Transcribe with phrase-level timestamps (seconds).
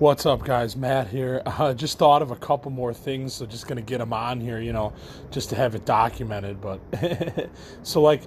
[0.00, 0.76] What's up, guys?
[0.76, 1.42] Matt here.
[1.60, 4.58] Uh, just thought of a couple more things, so just gonna get them on here,
[4.58, 4.94] you know,
[5.30, 6.58] just to have it documented.
[6.58, 6.80] But
[7.82, 8.22] so, like,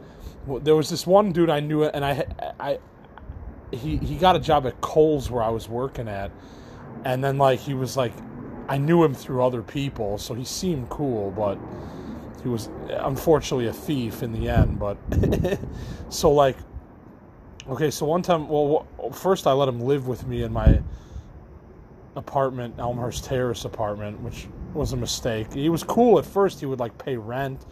[0.62, 2.28] there was this one dude I knew, and I,
[2.60, 2.80] I,
[3.72, 6.30] he he got a job at Kohl's where I was working at,
[7.06, 8.14] and then like he was like,
[8.68, 11.58] I knew him through other people, so he seemed cool, but
[12.44, 14.78] he was unfortunately a thief in the end.
[14.78, 15.00] But
[16.10, 16.58] so like,
[17.68, 20.80] okay, so one time, well, first I let him live with me in my
[22.16, 25.54] apartment, Elmhurst Terrace apartment, which was a mistake.
[25.54, 26.60] He was cool at first.
[26.60, 27.66] He would like pay rent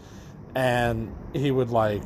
[0.56, 2.04] and he would like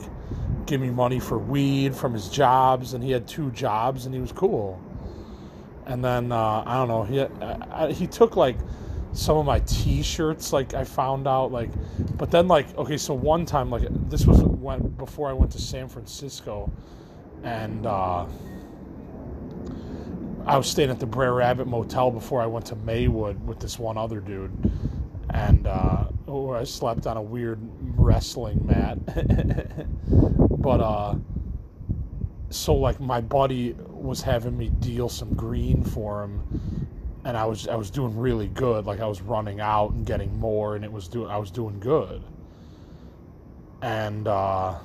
[0.66, 4.22] give me money for weed from his jobs and he had two jobs and he
[4.22, 4.82] was cool.
[5.86, 8.58] And then uh, I don't know, he I, he took like
[9.14, 11.70] some of my t-shirts like I found out like
[12.18, 15.60] but then like okay, so one time like this was when before I went to
[15.62, 16.72] San Francisco
[17.44, 18.26] and uh
[20.46, 23.80] I was staying at the Brer Rabbit Motel before I went to Maywood with this
[23.80, 24.52] one other dude,
[25.32, 27.60] and uh, oh, I slept on a weird
[27.98, 29.00] wrestling mat.
[30.62, 31.16] but uh,
[32.52, 36.88] so like my buddy was having me deal some green for him,
[37.26, 38.86] and I was I was doing really good.
[38.86, 41.80] Like I was running out and getting more, and it was doing I was doing
[41.80, 42.22] good.
[43.82, 44.76] And uh,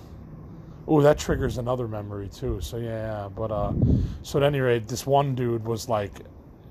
[0.93, 2.61] Oh, that triggers another memory too.
[2.61, 3.73] So yeah, but uh,
[4.25, 6.11] so at any rate, this one dude was like,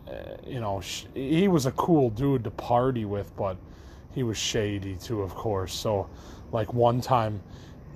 [0.10, 3.56] uh, you know, sh- he was a cool dude to party with, but
[4.14, 5.74] he was shady too, of course.
[5.74, 6.10] So,
[6.52, 7.42] like one time,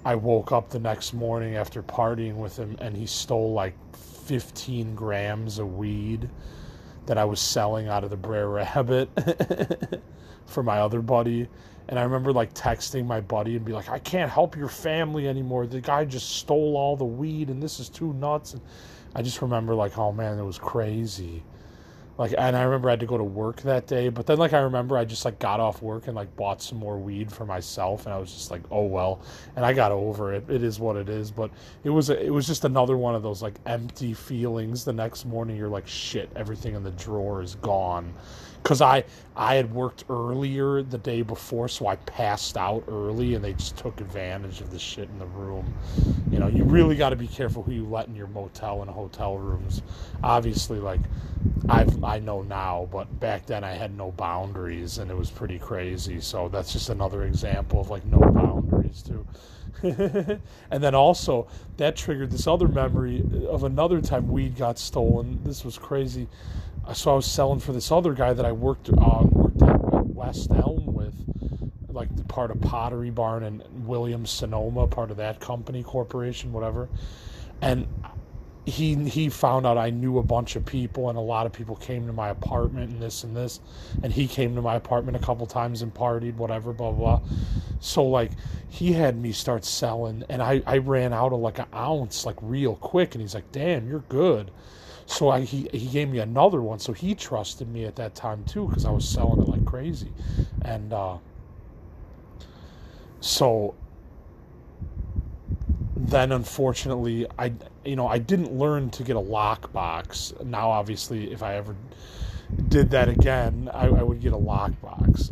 [0.06, 4.96] I woke up the next morning after partying with him, and he stole like 15
[4.96, 6.30] grams of weed
[7.06, 9.10] that I was selling out of the Brer Rabbit
[10.46, 11.48] for my other buddy.
[11.90, 15.28] And I remember like texting my buddy and be like, I can't help your family
[15.28, 15.68] anymore.
[15.68, 18.54] The guy just stole all the weed and this is too nuts.
[18.54, 18.62] And
[19.16, 21.44] I just remember like, oh man, it was crazy
[22.18, 24.54] like and i remember i had to go to work that day but then like
[24.54, 27.46] i remember i just like got off work and like bought some more weed for
[27.46, 29.22] myself and i was just like oh well
[29.56, 30.50] and i got over it.
[30.50, 31.52] It is what it is but
[31.84, 35.26] it was a, it was just another one of those like empty feelings the next
[35.26, 35.56] morning.
[35.58, 38.14] You're like shit everything in the drawer is gone.
[38.62, 39.04] Because i
[39.36, 43.76] i had worked earlier the day before so i passed out early and they just
[43.78, 45.74] took advantage of the shit in the room.
[46.32, 48.90] You know you really got to be careful who you let in your motel and
[48.90, 49.82] hotel rooms.
[50.24, 51.02] Obviously like
[51.70, 55.60] I've I know now, but back then I had no boundaries and it was pretty
[55.60, 56.20] crazy.
[56.20, 59.26] So that's just another example of like no boundaries too.
[60.72, 61.48] and then also
[61.78, 65.40] that triggered this other memory of another time weed got stolen.
[65.44, 66.28] This was crazy.
[66.94, 70.52] So I was selling for this other guy that I worked uh, worked at West
[70.52, 71.16] Elm with,
[71.90, 76.90] like the part of Pottery Barn and Williams Sonoma, part of that company corporation, whatever.
[77.62, 77.88] And
[78.66, 81.76] he he found out I knew a bunch of people and a lot of people
[81.76, 83.60] came to my apartment and this and this.
[84.02, 87.22] And he came to my apartment a couple times and partied whatever blah blah
[87.82, 88.32] so like
[88.70, 92.38] he had me start selling and I, I ran out of like an ounce like
[92.42, 93.16] real quick.
[93.16, 94.52] And he's like damn you're good.
[95.06, 96.80] So I he, he gave me another one.
[96.80, 100.14] So he trusted me at that time too because I was selling it like crazy.
[100.62, 101.18] And uh
[103.20, 103.76] so
[106.04, 107.54] then unfortunately I
[107.86, 110.44] you know I didn't learn to get a lockbox.
[110.46, 111.76] Now obviously if I ever
[112.68, 115.30] did that again, I, I would get a lockbox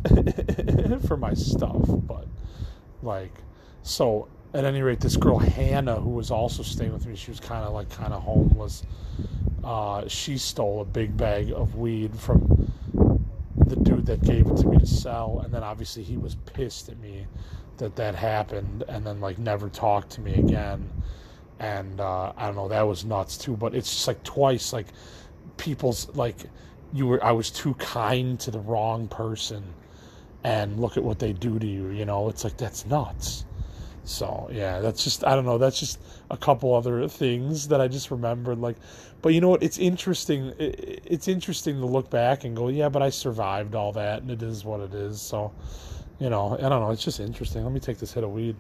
[1.08, 1.84] for my stuff.
[1.88, 2.28] But
[3.04, 3.34] like
[3.84, 7.40] so at any rate, this girl Hannah, who was also staying with me, she was
[7.40, 8.84] kind of like kind of homeless.
[9.64, 12.72] Uh, she stole a big bag of weed from
[13.72, 16.90] the dude that gave it to me to sell, and then obviously he was pissed
[16.90, 17.26] at me
[17.78, 20.90] that that happened and then like never talked to me again.
[21.60, 23.56] And uh, i don't know that was nuts too.
[23.56, 24.88] But it's just like twice like
[25.58, 26.38] people's like
[26.94, 29.64] you were i was too kind to the wrong person
[30.44, 32.30] and look at what they do to you you know?
[32.30, 33.46] It's like that's nuts
[34.04, 36.00] so yeah that's just i don't know that's just
[36.32, 38.76] a couple other things that i just remembered like
[39.22, 43.02] but you know what it's interesting it's interesting to look back and go yeah but
[43.02, 45.52] i survived all that and it is what it is so
[46.22, 46.92] you know, I don't know.
[46.92, 47.64] It's just interesting.
[47.64, 48.56] Let me take this hit of weed.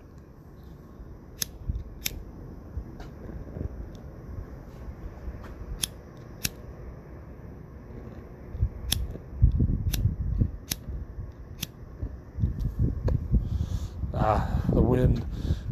[14.16, 15.26] Ah, the wind.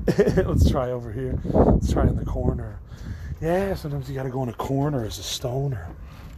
[0.17, 1.39] Let's try over here.
[1.45, 2.79] Let's try in the corner.
[3.41, 5.87] Yeah, sometimes you got to go in a corner as a stoner.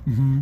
[0.07, 0.41] Mm-hmm.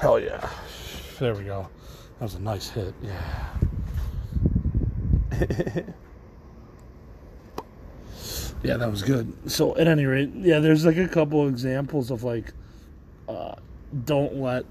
[0.00, 0.48] Hell yeah.
[1.18, 1.68] There we go.
[2.18, 2.94] That was a nice hit.
[3.02, 3.52] Yeah.
[8.62, 9.32] yeah, that was good.
[9.50, 12.52] So at any rate, yeah, there's like a couple examples of like,
[13.28, 13.54] uh,
[14.04, 14.64] don't let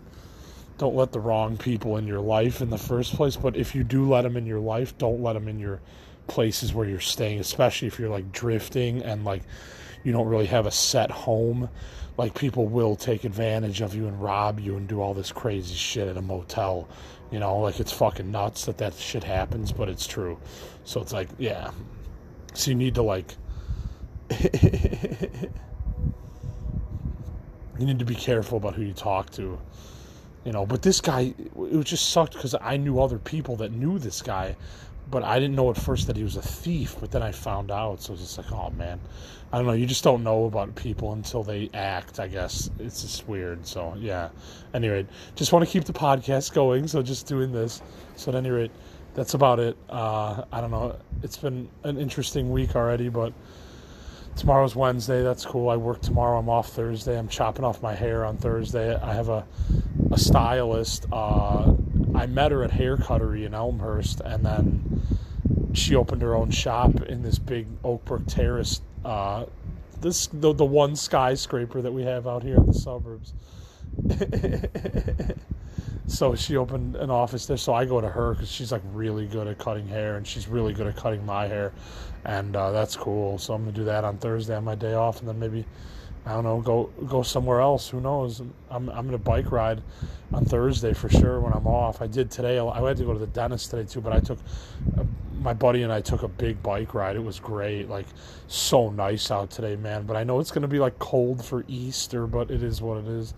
[0.78, 3.36] don't let the wrong people in your life in the first place.
[3.36, 5.82] But if you do let them in your life, don't let them in your
[6.28, 9.44] places where you're staying, especially if you're like drifting and like
[10.04, 11.70] you don't really have a set home.
[12.18, 15.76] Like people will take advantage of you and rob you and do all this crazy
[15.76, 16.88] shit at a motel.
[17.32, 20.40] You know, like it's fucking nuts that that shit happens, but it's true.
[20.86, 21.72] So it's like, yeah.
[22.54, 23.36] So you need to like
[27.80, 29.60] you need to be careful about who you talk to.
[30.46, 34.00] You know but this guy it just sucked because i knew other people that knew
[34.00, 34.56] this guy
[35.12, 37.72] but i didn't know at first that he was a thief but then i found
[37.72, 39.00] out so it's just like oh man.
[39.52, 42.70] I don't know you just don't know about people until they act i guess.
[42.80, 44.30] It's just weird so yeah.
[44.74, 45.06] Anyway
[45.36, 47.81] just want to keep the podcast going so just doing this.
[48.16, 48.72] So at any rate
[49.14, 49.76] that's about it.
[49.90, 53.34] Uh, i don't know it's been an interesting week already but
[54.40, 55.22] tomorrow's Wednesday.
[55.22, 55.70] That's cool.
[55.70, 56.40] I work tomorrow.
[56.40, 57.18] I'm off Thursday.
[57.18, 58.96] I'm chopping off my hair on Thursday.
[58.96, 59.46] I have a
[60.12, 61.06] a stylist.
[61.12, 61.74] Uh,
[62.16, 65.02] I met her at Hair Cuttery in Elmhurst, and then
[65.74, 68.82] she opened her own shop in this big Oakbrook Terrace.
[69.06, 69.46] Uh,
[70.02, 73.34] this the the one skyscraper that we have out here in the suburbs.
[76.10, 77.58] so she opened an office there.
[77.58, 80.48] So I go to her because she's like really good at cutting hair, and she's
[80.48, 81.72] really good at cutting my hair,
[82.26, 83.38] and uh, that's cool.
[83.38, 85.66] So I'm gonna do that on Thursday on my day off, and then maybe
[86.26, 87.88] I don't know go go somewhere else.
[87.90, 88.42] Who knows?
[88.70, 89.84] I'm I'm gonna bike ride
[90.34, 92.02] on Thursday for sure when I'm off.
[92.02, 92.60] I did today.
[92.60, 94.40] I had to go to the dentist today too, but I took.
[94.98, 95.04] Uh,
[95.42, 97.16] my buddy and I took a big bike ride.
[97.16, 97.88] It was great.
[97.88, 98.08] Like
[98.48, 100.06] so nice out today, man.
[100.06, 102.98] But I know it's going to be like cold for Easter, but it is what
[102.98, 103.34] it is.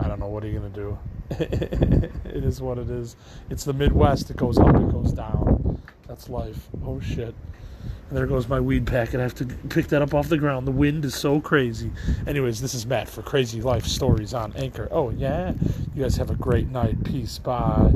[0.00, 0.98] I don't know what are you going to do.
[1.40, 3.16] it is what it is.
[3.50, 4.30] It's the Midwest.
[4.30, 5.80] It goes up, it goes down.
[6.06, 6.68] That's life.
[6.84, 7.34] Oh shit.
[8.08, 9.18] And there goes my weed packet.
[9.18, 10.66] I have to pick that up off the ground.
[10.66, 11.90] The wind is so crazy.
[12.26, 14.88] Anyways, this is Matt for Crazy Life Stories on Anchor.
[14.92, 15.54] Oh, yeah.
[15.94, 17.02] You guys have a great night.
[17.02, 17.38] Peace.
[17.38, 17.92] Bye.